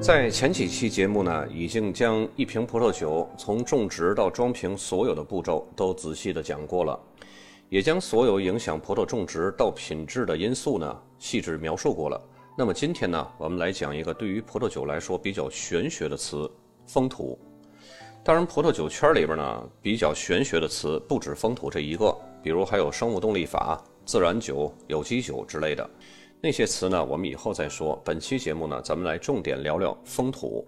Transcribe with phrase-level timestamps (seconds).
[0.00, 6.98] 在前几期节目呢，已经将一瓶葡萄酒从种植到装瓶所有的步骤都仔细的讲过了，
[7.68, 12.18] 也将所有影响葡萄种植到品质的因素呢细致描述过了。
[12.56, 16.50] 那么今天呢，我们来讲一个对于葡萄酒来说比较玄学的词——
[16.88, 17.38] 风土。
[18.24, 25.88] 当然，葡萄酒圈里边呢，比较玄学的词不止风土这一个，比如还有生物动力法、自然酒、有机酒之类的。
[26.42, 28.00] 那些词呢，我们以后再说。
[28.02, 30.66] 本期节目呢，咱们来重点聊聊风土。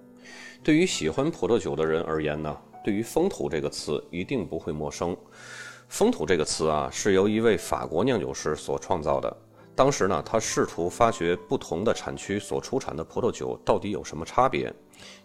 [0.62, 2.54] 对于喜欢葡萄酒的人而言呢，
[2.84, 5.16] 对于风土这个词一定不会陌生。
[5.88, 9.34] 风土这个词啊，是由一位法国酿酒师所创造的。
[9.74, 14.70] 当时呢，他试图发掘不同的产区所出产的葡萄酒到底有什么差别。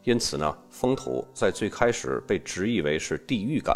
[0.05, 3.75] 因此呢，风土在最开始被直译为是地域感。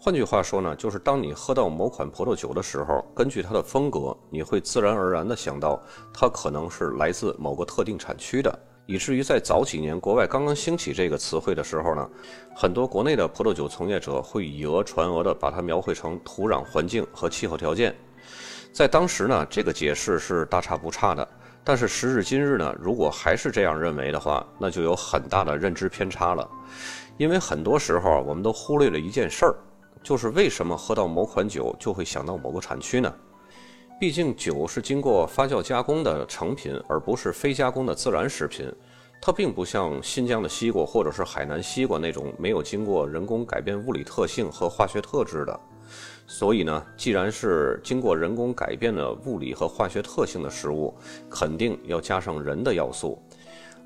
[0.00, 5.82] 换句话说呢，就是当你喝到某款葡萄酒的时候，根据它的风格，你会自然而然地想到
[6.14, 12.08] 它可能是来自某个特定产区的，以至于在早几年国外刚刚兴起这个词汇的时候呢，
[12.54, 17.92] 很多国内的葡萄酒从业者会以讹传讹地把它描绘成土壤环境和气候条件。
[18.72, 21.28] 在当时呢，这个解释是大差不差的，
[21.64, 26.48] 但是时至今日呢，如果还是这样认为的话，那就有很大的认知偏差了，
[27.16, 29.56] 因为很多时候我们都忽略了一件事儿。
[30.02, 33.12] 就是为什么喝到某款酒就会想到某个产区呢？
[34.00, 38.72] 毕竟酒是经过发酵加工的成品，而不是非加工的自然食品。
[39.20, 45.60] 它并不像新疆的西瓜或者是海南西瓜那种没有经过人工改变物理特性和化学特质的。
[46.28, 50.94] 所以呢，既然是经过人工改变的物理和化学特性的食物，
[51.28, 53.20] 肯定要加上人的要素。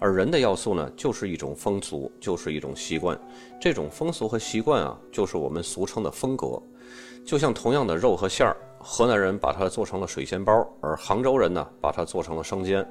[0.03, 3.17] 而人的要素呢，就是一种风俗，就是一种习惯。
[3.61, 6.61] 这种风俗和习惯啊，就是我们俗称的风格。
[7.25, 12.85] 就像同样的肉和馅儿，河南人把它做成了水煎包，而杭州人呢，把它做成了生煎。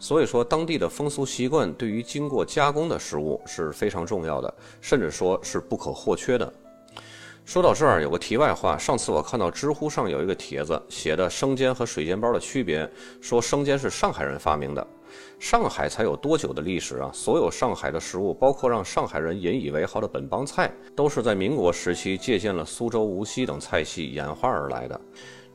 [0.00, 6.52] 所以说，当地的风俗习惯对于经过加工的食物是非常重要的，甚至说是不可或缺的。
[7.44, 12.90] 说到这儿，有个题外话，上次我看到知乎上有一个帖子，写的生煎和水煎包的区别，
[13.20, 14.84] 说生煎是上海人发明的。
[15.38, 17.10] 上海才有多久的历史啊？
[17.12, 25.00] 所有上海的食物，包括让上海人引以为豪的本帮菜，都是在民国时期借鉴了苏州、无锡等菜系演化而来的。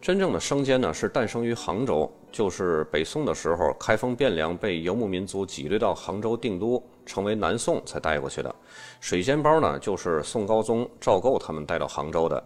[0.02, 8.54] 真正的生煎呢，是诞生于杭州，就是北宋的时候，开封汴梁被游牧民族挤兑到杭州定都，成为南宋才带过去的。
[9.00, 12.44] 水煎包呢，就是宋高宗赵构他们带到杭州的，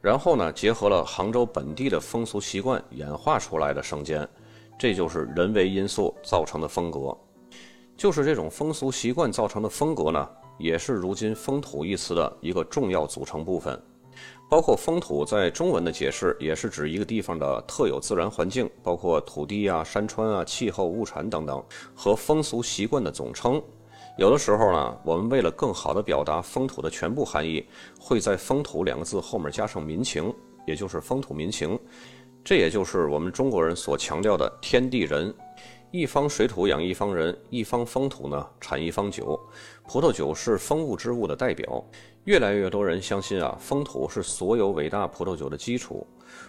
[0.00, 4.26] 然后呢，结合了杭州本地的风俗习惯演化出来的生煎。
[4.82, 7.16] 这就是人为因素造成的风格，
[7.96, 10.28] 就是这种风俗习惯造成的风格呢，
[10.58, 13.80] 也是如今“风土”一词的一个重要组成部分。
[14.50, 23.62] 包括“风土”在中文的解释，也是指一个地方的特有自然环境，包括土地啊、山川啊、气候、物产等等，和风俗习惯的总称。
[24.18, 27.64] 有的时候呢，我们为了更好地表达“风土”的全部含义，
[28.00, 30.34] 会在“风土”两个字后面加上民情，
[30.66, 31.78] 也就是风土民情。
[32.44, 35.32] 这也就是我们中国人所强调的天地人，
[35.92, 39.38] 一方水土养一方人，一方风土呢产一方酒。
[39.86, 41.84] 葡萄酒是风物之物的代表，
[42.24, 46.04] 越来越多人相信啊，风土是所有伟大葡萄酒的基础。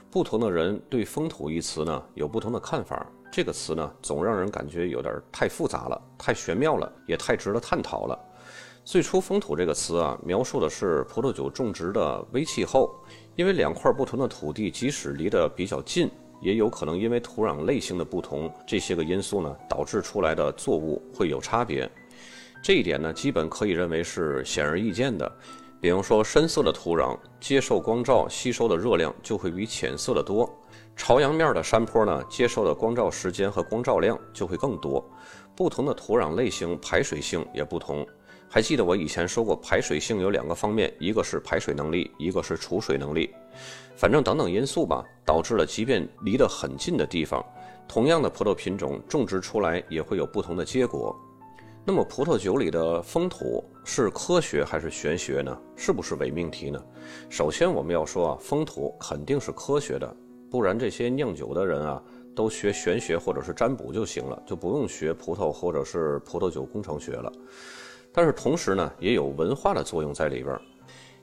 [0.10, 3.06] 不同的人对“风土”一词呢有不同的看法。
[3.32, 8.20] 这个词呢总让人感觉有点太复杂了，太玄妙了，也太值得探讨了。
[8.86, 12.94] 最初“风土”这个词啊，描述的是葡萄酒种植的微气候。
[13.36, 16.12] 因为两块不同的土地，即使离得比较近，
[16.42, 21.90] 也有可能因为土壤类型的不同，这些个因素呢，导致出来的作物会有差别。
[22.62, 25.32] 这一点呢，基本可以认为是显而易见的。
[25.80, 30.46] 比方说，深色的土壤接受光照吸收的热量就会比浅色的多；
[30.96, 35.04] 朝阳面的山坡呢，接受的光照时间和光照量就会更多。
[35.56, 38.06] 不同的土壤类型，排水性也不同。
[38.54, 43.34] 还记得我以前说过，排水性有两个方面，一个是排水能力，一个是储水能力。
[43.96, 47.44] 反正等等因素吧，导致了即便离得很近的地方，
[47.88, 51.20] 同样的葡萄品种种植出来也会有不同的结果。
[51.84, 55.58] 那么葡萄酒里的风土是科学还是玄学呢？
[55.76, 56.80] 是不是伪命题呢？
[57.32, 60.16] 首先我们要说啊，风土肯定是科学的，
[60.52, 62.00] 不然这些酿酒的人啊，
[62.36, 67.34] 都学玄学或者是占卜就行了，就不用学葡萄或者是葡萄酒工程学了。
[68.14, 70.62] 但是同时呢，也有文化的作用在里边儿，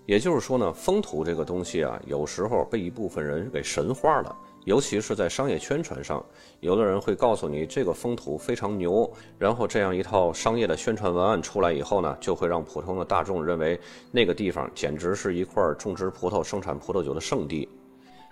[0.07, 6.25] 也就是说呢，风土这个东西啊，有时候被一部分人给神化了，尤其是在商业宣传上，
[6.59, 9.09] 有的人会告诉你这个风土非常牛，
[9.39, 13.79] 然后这样一套商业的宣传文案出来以后呢，就会让普通的大众认为
[14.11, 17.69] 那个地方简直是一块种植葡萄、生产葡萄酒的圣地。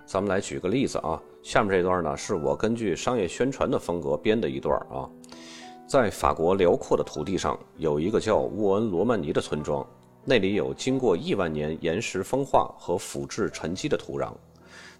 [0.05, 5.07] 咱们来举个例子啊，下面这段呢是我根据商业宣传的风格编的一段啊。
[5.89, 9.83] 在法国辽阔的土地上，有一个叫沃恩罗曼尼的村庄，
[10.23, 14.31] 那里有经过亿万年岩石风化和腐质沉积的土壤，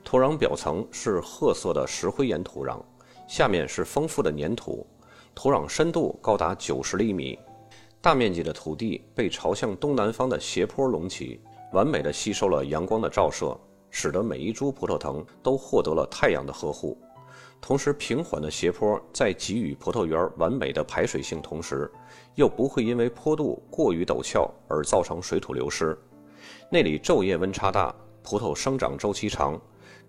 [0.03, 2.79] 土壤表层是褐色的石灰岩土壤，
[3.27, 4.83] 下面是丰富的粘土，
[5.35, 7.37] 土壤深度高达九十厘米，
[8.01, 11.39] 大面积的土地被朝向东南方的斜坡隆起，
[11.71, 13.55] 完美的吸收了阳光的照射，
[13.91, 16.97] 使得每一株葡萄藤都获得了太阳的呵护。
[17.61, 21.91] 同时，平缓的斜坡在给予葡萄园完美的排水性同时，
[22.33, 25.95] 又不会因为坡度过于陡峭而造成水土流失。
[26.71, 29.59] 那里昼夜温差大，葡萄生长周期长，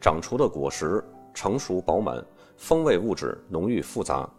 [0.00, 1.04] 长出的果实
[1.34, 2.24] 成熟饱满，
[2.56, 4.30] 风味物质浓郁复杂。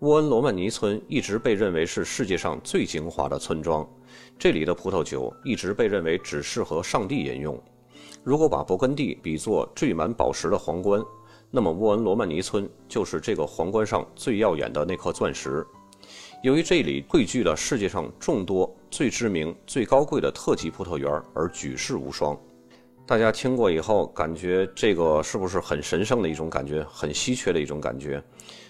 [0.00, 3.88] 沃恩罗曼尼村一直被认为是世界上最精华的村庄，
[4.38, 7.58] 这里的葡萄酒一直被认为只适合上帝饮用。
[8.22, 11.02] 如果把勃艮第比作缀满宝石的皇冠。
[11.50, 15.66] 那么沃恩罗曼尼村就是这个皇冠上最耀眼的那颗钻石。
[16.42, 22.38] 由于这里汇聚了世界上众多最知名、最高贵的特级葡萄园，而举世无双。
[23.06, 28.22] 大家听过以后，感觉这个是不是很神圣的一种感觉，很稀缺的一种感觉？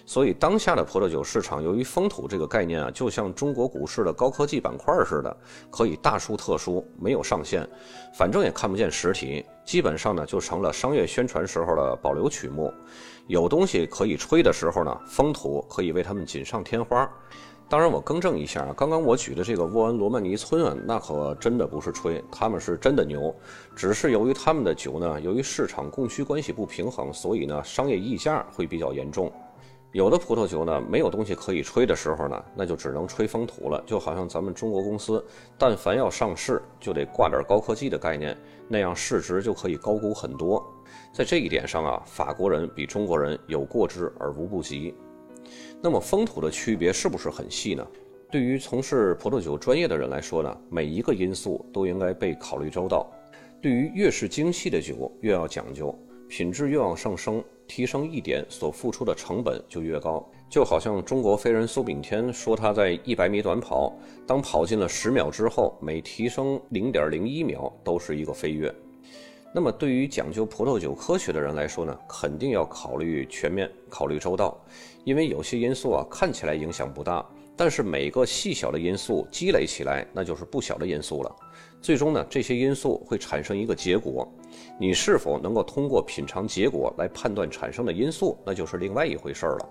[0.09, 5.37] 所以当下的葡萄酒市场，由于风土这个概念啊，就像中国股市的高科技板块似的，
[5.69, 7.63] 可以大书特书，没有上限，
[8.11, 12.73] 反正也看不见实体，基本上呢就成了商业宣传时候的保留曲目。
[13.27, 17.07] 有东西可以吹的时候呢，风土可以为他们锦上添花。
[17.69, 23.31] 当然，我更正一下啊，刚刚我举的这个沃恩罗曼尼村啊，那可真的不是吹，他们是真的牛。
[23.75, 29.31] 只是由于他们的酒呢，由于市场供需关系不平衡，所以呢，商业溢价会比较严重。
[29.91, 33.83] 有的葡萄酒呢，没有东西可以吹的时候呢，那就只能吹风土了。
[33.87, 35.23] 就好像咱们中国公司，
[35.57, 38.37] 但凡要上市，就得挂点高科技的概念，
[38.67, 40.63] 那样市值就可以高估很多。
[41.11, 44.93] 在这一点上啊，法国人比中国人有过之而无不及。
[45.81, 47.87] 那么风土的区别是不是很细呢？
[48.31, 53.09] 对于从事葡萄酒专业的人来说呢，每一个因素都应该被考虑周到。
[53.59, 55.97] 对于越是精细的酒，越要讲究，
[56.29, 60.23] 品质越往上升，提升一点所付出的成本就越高。
[60.47, 63.91] 就好像中国飞人苏炳添说，他在一百米短跑，
[64.27, 68.73] 当跑进了十秒之后，每提升零点零一秒都是一个飞跃。
[69.51, 74.55] 那么，对于讲究葡萄酒科学的人来说呢，肯定要考虑全面、考虑周到，
[75.03, 77.27] 因为有些因素啊看起来影响不大，
[77.57, 81.35] 但是每个细小的因素积累起来，那就是不小的因素了。
[81.81, 84.31] 最终呢，这些因素会产生一个结果，
[84.79, 89.69] 你是否能够通过品尝结果来判断产生的因素，那就是另外一回事儿了。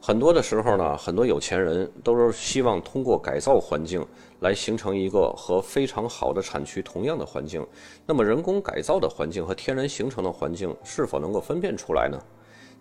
[0.00, 4.04] 很多的时候呢，很多有钱人都是希望通过改造环境
[4.40, 7.64] 来形成一个和非常好的产区同样的环境。
[8.04, 12.18] 那么，人工改造的环境和天然形成的环境是否能够分辨出来呢？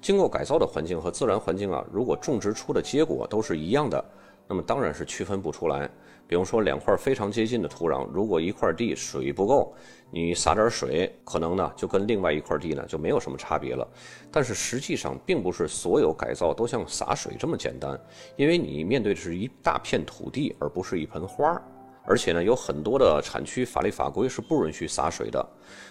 [0.02, 4.04] 经过改造的环境和自然环境啊，如果种植出的结果都是一样的。
[4.52, 5.90] 那么当然是区分不出来。
[6.28, 9.74] 比方说两块非常接近的土壤，如果一块地水不够，
[10.10, 13.88] 你撒点水，可能呢就跟另外一块地呢就没有什么差别了。
[14.30, 17.98] 但是实际上并不是所有改造都像洒水这么简单，
[18.36, 21.62] 因为你面对的是一大片土地，而不是一盆花儿。
[22.04, 25.46] 而且呢，有很多的产区法律法规是不允许洒水的，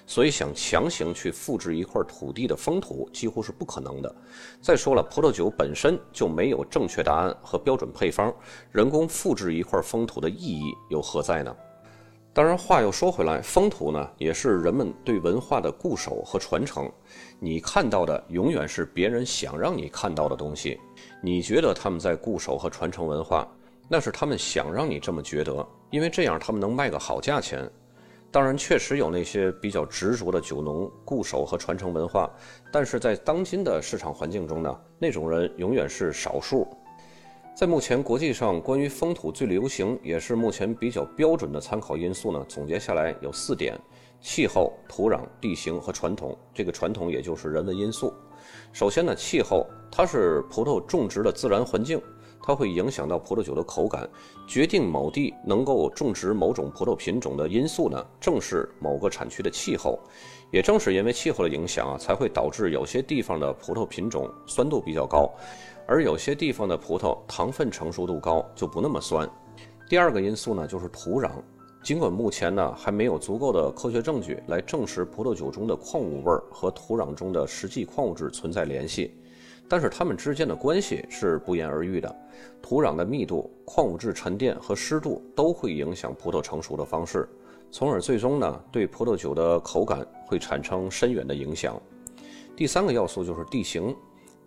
[0.07, 4.15] 所以想强行去复制一块土地的风土几乎是不可能的。
[4.61, 8.35] 再说了，葡萄酒本身就没有正确答案和标准配方，
[8.73, 11.57] 人工复制一块风土的意义又何在呢？
[12.33, 16.91] 当然，话又说回来，风土呢也是人们对文化的固守和传承。
[17.41, 20.79] 你看到的永远是别人想让你看到的东西，
[21.23, 23.47] 你觉得他们在固守和传承文化。
[23.93, 27.69] 那是他们想让你这么觉得，因为这样他们能卖个好价钱。
[28.31, 32.31] 当然，确实有那些比较执着的酒农固守和传承文化，
[32.71, 36.69] 但是在当今的市场环境中呢，那种人永远是少数。
[37.53, 43.77] 在目前国际上，关于风土最流行也是目前比较标准的参考因素呢，总结下来有四点：
[44.21, 46.39] 气候、土壤、地形和传统。
[46.55, 48.15] 这个传统也就是人文因素。
[48.73, 52.01] 首先呢，气候，它是葡萄种植的自然环境。
[52.43, 54.09] 它会影响到葡萄酒的口感，
[54.47, 59.99] 决定某地能够种植某种葡萄品种的因素呢，正是某个产区的气候。
[60.51, 65.33] 也正是因为气候的影响啊，才会导致有些地方的葡萄品种酸度比较高，
[65.87, 69.29] 而有些地方的葡萄糖分成熟度高就不那么酸。
[69.89, 71.31] 第二个因素呢，就是土壤。
[71.83, 79.15] 尽管目前呢还没有足够的科学证据来证实葡萄酒中的矿物味和土壤中的实际矿物质存在联系。
[79.71, 82.13] 但是它们之间的关系是不言而喻的，
[82.61, 87.29] 土壤的密度、矿物质沉淀和湿度都会影响葡萄成熟的方式，
[87.71, 91.81] 从而最终呢对葡萄酒的口感会产生深远的影响。
[92.57, 93.95] 第三个要素就是地形，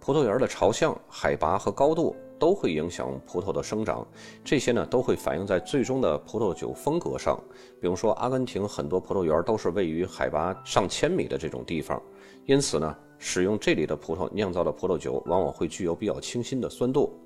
[0.01, 2.13] 葡萄园的朝向、海拔和高度。
[2.39, 4.06] 都会影响葡萄的生长，
[4.44, 7.42] 这些呢都会反映在最终的葡萄酒风格上。
[7.80, 12.01] 比如说，阿根廷很多葡萄园都是位于海拔上千米的这种地方，
[12.46, 12.94] 因此呢，
[13.25, 17.18] 使用这里的葡萄酿造的葡萄酒往往会具有比较清新的酸度。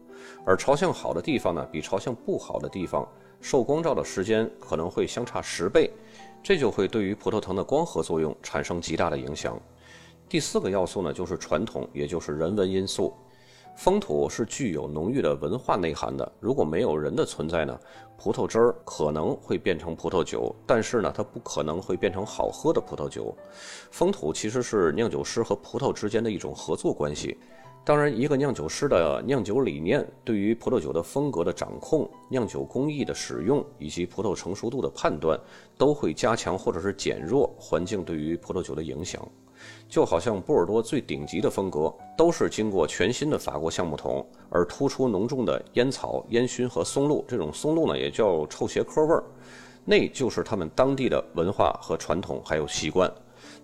[0.46, 3.06] 而朝向好的地方呢，比朝向不好的地方
[3.42, 5.90] 受光照的时间可能会相差十倍，
[6.44, 9.60] 这就会对于葡萄藤的光合作用产生极大的影响。
[10.30, 13.12] 第四个要素呢，就是传统，也就是人文因素。
[13.78, 16.30] 风土是具有浓郁的文化内涵的。
[16.40, 17.80] 如果没有人的存在呢，
[18.18, 23.38] 葡萄汁儿可能会变成葡萄酒，但是呢，它不可能会变成好喝的葡萄酒。
[23.92, 27.38] 风土其实是酿酒师和葡萄之间的一种合作关系。
[27.86, 35.40] 当然，一个酿酒师的酿酒理念，对于葡萄酒的风格的掌控、酿酒工艺的使用以及葡萄成熟度的判断，
[35.78, 39.26] 都会加强或者是减弱环境对于葡萄酒的影响。
[39.90, 47.24] 就好像波尔多最顶级的风格，都是经过全新的法国橡木桶，而突出浓重的烟草、烟熏和松露。
[47.28, 49.24] 这种松露呢，也叫臭鞋壳味儿，
[49.86, 53.12] 那就是他们当地的文化和传统还有习惯。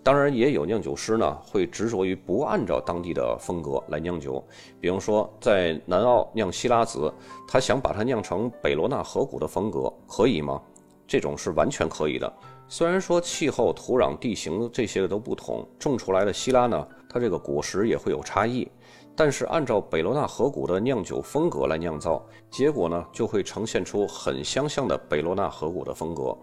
[0.01, 4.41] 当然，也有酿酒师呢，会执着于不按照当地的风格来酿酒。
[4.79, 7.11] 比方说，在南澳酿希拉子，
[7.47, 10.61] 他想把它酿成北罗纳河谷的风格，可以吗？
[11.05, 12.31] 这种是完全可以的。
[12.67, 18.67] 虽然说气候、土壤、地形这些都不同，种出来的希拉呢，它这个果实也会有差异。
[19.15, 26.35] 但是按照北罗纳河谷的酿酒风格来酿造，结果呢就会呈现出很相像的北罗纳河谷的风格。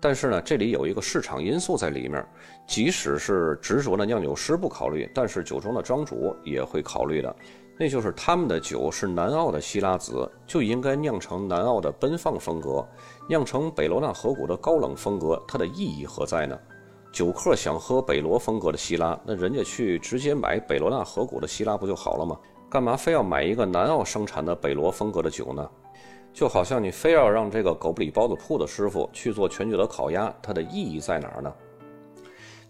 [0.00, 2.26] 但是呢，这里有一个市场因素在里面，
[2.66, 7.36] 即使是执着的酿酒师不考虑，但是酒庄的庄主也会考虑的。
[7.78, 12.82] 那就是他们的酒是南澳的希拉子，就应该酿成南澳的奔放风格；
[13.28, 16.58] 酿成北罗纳河谷的高冷风格，它的意义何在呢？
[17.12, 22.38] 酒客想喝北罗风格的希拉，那人家去直接买北罗纳河谷的希拉不就好了吗？
[22.70, 25.70] 干嘛非要买一个南澳生产的北罗风格的酒呢？
[26.32, 31.50] 就好像你非要让这个狗不理包子铺的师傅去做全聚德烤鸭，它的意义在哪儿呢？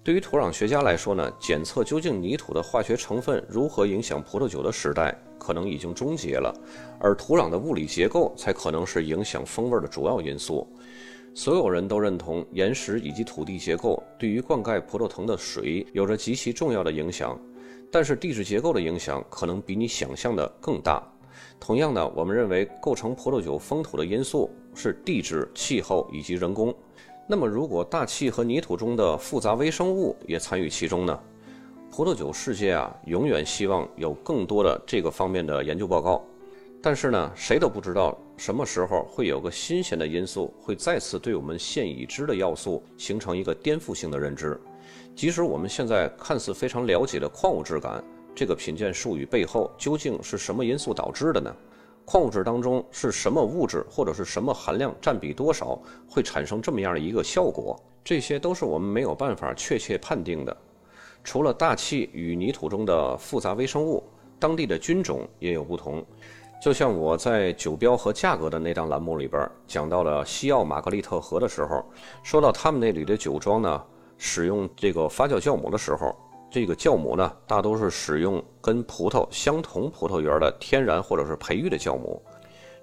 [0.06, 6.54] 对于土壤学家来说呢，检测究竟泥土的化学成分如何影响葡萄酒的时代可能已经终结了，
[7.00, 10.64] 而土壤的物理结构才可能是影响风味的主要因素。
[11.34, 17.36] 所有人都认同岩石以及土地结构对于灌溉葡萄藤的水有着极其重要的影响，
[17.90, 21.02] 但是地质结构的影响可能比你想象的更大。
[21.58, 26.72] 同样的，我们认为构成葡萄酒风土的因素是地质、气候以及人工。
[27.28, 31.20] 那么，如果大气和泥土中的复杂微生物也参与其中呢？
[31.90, 36.24] 葡萄酒世界啊，永远希望有更多的这个方面的研究报告。
[36.80, 44.60] 但是呢，谁都不知道什么时候会有个新鲜的因素会再次对我们现已知的要素形成一个颠覆性的认知。
[45.16, 48.04] 即使我们现在看似非常了解的矿物质感，
[48.36, 51.52] 这个品鉴术语背后究竟是什么因素导致的呢？
[52.06, 55.76] 矿物质当中是什么物质或者是什么含量占比多少，
[56.08, 57.76] 会产生这么样的一个效果？
[58.04, 60.56] 这些都是我们没有办法确切判定的。
[61.24, 64.04] 除了大气与泥土中的复杂微生物，
[64.38, 66.04] 当地的菌种也有不同。
[66.62, 71.84] 就像我在酒标和价格的那档栏目里边讲到了西奥玛格丽特河的时候，
[72.22, 73.82] 说到他们那里的酒庄呢，
[74.16, 76.16] 使用这个发酵酵母的时候。
[76.56, 82.18] 这个酵母呢，大多是使用跟葡萄相同葡萄园的天然或者是培育的酵母，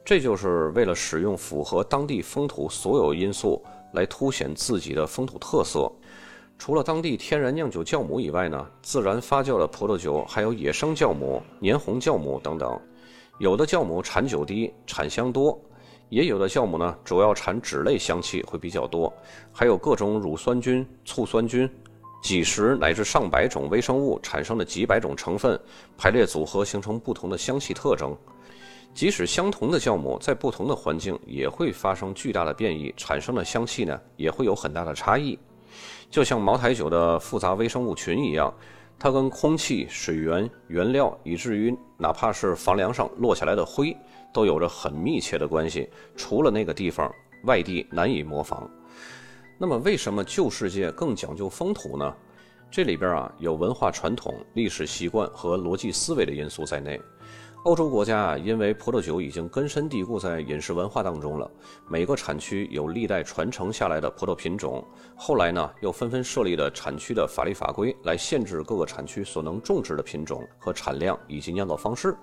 [0.05, 3.59] 这就是为了使用符合当地风土所有因素
[3.93, 5.91] 来凸显自己的风土特色。
[6.59, 12.79] 除了当地天然酿酒酵母以外呢，自然发酵的葡萄酒还有野生酵母、年红酵母等等。
[13.39, 15.59] 有的酵母产酒低、产香多，
[16.09, 19.11] 也有的酵母呢，主要产脂类香气会比较多，
[19.51, 21.67] 还有各种乳酸菌、醋酸菌。
[22.23, 25.59] 几十乃至上百种微生物产生的几百种成分
[25.97, 28.17] 排列组合，形成不同的香气特征。
[28.93, 35.37] 即使相同的酵母，在不同的环境也会发生巨大的变异，产生的香气呢也会有很大的差异。
[36.09, 38.53] 就像茅台酒的复杂微生物群一样，
[38.97, 43.93] 它跟空气、水源、原料，以至于哪怕是房梁上落下来的灰，
[44.33, 45.89] 都有着很密切的关系。
[46.15, 47.13] 除了那个地方，
[47.43, 48.69] 外地难以模仿。
[49.57, 52.13] 那么，为什么旧世界更讲究风土呢？
[52.71, 56.99] 这里边啊有文化传统、历史习惯和逻辑思维的因素在内。
[57.63, 61.49] 欧洲国家啊，因为葡萄酒已经根深蒂固在饮食文化当中了，
[61.87, 64.83] 每个产区有历代传承下来的葡萄品种，
[65.15, 72.17] 后来呢又纷纷设立了产区的法律法规来限制各个产区所能种植的品种和产量以及酿造方式。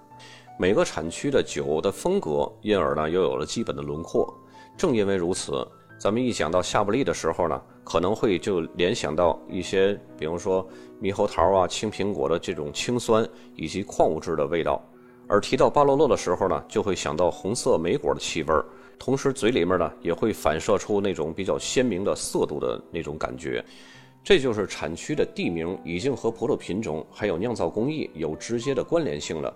[0.59, 4.37] 每个产区的酒的风格，因而呢又有了基本的轮廓。
[4.77, 5.67] 正因为如此。
[6.01, 10.67] 咱们一讲到夏布利的时候呢，可能会就联想到一些，比如说
[10.99, 14.83] 猕猴桃啊、青苹果的这种清酸以及矿物质的味道。
[15.29, 18.65] 而提到巴罗洛的时候呢，就会想到红色莓果的气味儿，
[18.99, 23.63] 同时嘴里面呢也会反射出那种比较鲜明的色度的那种感觉。
[24.25, 29.55] 这就是产区的地名已经和葡萄品种还有酿造工艺有直接的关联性了。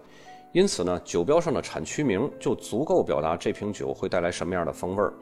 [0.52, 5.14] 因此呢，酒标上的产区名就足够表达这瓶酒会带来什么样的风味儿。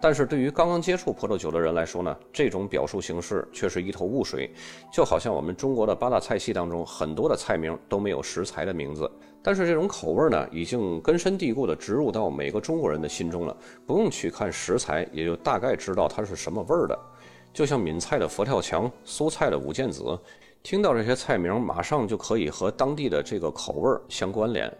[0.00, 4.50] 但是对于刚刚接触葡萄酒的人来说呢，这种表述形式却是一头雾水，
[4.92, 9.10] 就好像我们中国的八大菜系当中很多的菜名都没有食材的名字。
[9.42, 13.56] 但是这种口味呢，已经根深蒂固地植入到每个中国人的心中了，
[13.86, 16.98] 不用去看食材，也就大概知道它是什么味儿的。
[17.52, 20.18] 就像闽菜的佛跳墙、苏菜的五件子。
[20.60, 24.70] 听到这些菜名，马上就可以和当地的这个口味相关联。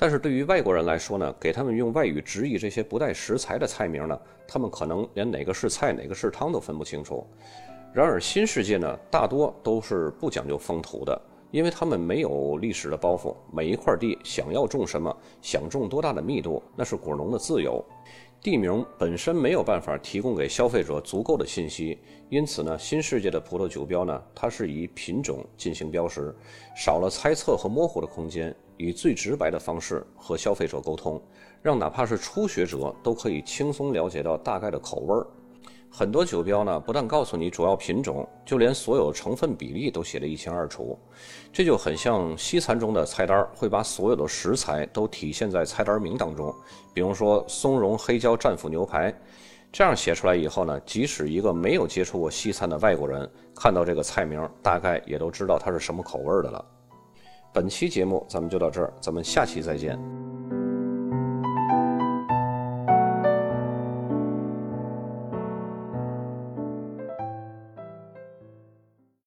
[0.00, 7.26] 但是对于外国人来说呢，给他们用外语直译这些不带食材的菜名呢，他们可能连哪个是菜，哪个是汤都分不清楚。
[7.92, 17.84] 然而新世界呢，大多都是不讲究风土的，因为他们没有历史的包袱，每一块地想要种什么，想种多大的密度，那是果农的自由。
[18.40, 26.32] 地名本身没有办法提供给消费者足够的信息，因此呢，新世界的葡萄酒标呢，它是以品种进行标识，
[26.76, 31.20] 少了猜测和模糊的空间，以最直白的方式和消费者沟通，
[31.60, 35.26] 让哪怕是初学者都可以轻松了解到大概的口味儿。
[35.90, 40.98] 很多酒标呢，不但告诉你主要品种，就连所有成分比例都写得一清二楚。
[41.50, 46.54] 这就很像西餐中的菜单，会把所有的食材都体现在菜单名当中。
[46.92, 49.12] 比如说松茸黑椒战斧牛排，
[49.72, 56.62] 这样写出来以后呢，即使一个没有接触过西餐的外国人，看到这个菜名，大概也都知道它是什么口味的了。
[57.52, 59.98] 本期节目咱们就到这儿，咱们下期再见。